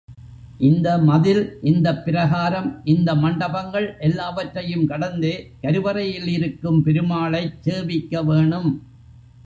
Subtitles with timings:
[0.59, 1.41] இந்த மதில்,
[1.63, 5.35] இந்தப் பிரகாரம், இந்த மண்டபங்கள் எல்லாவற்றையும் கடந்தே
[5.61, 8.71] கருவறையில் இருக்கும் பெருமாளைச் சேவிக்க வேணும்.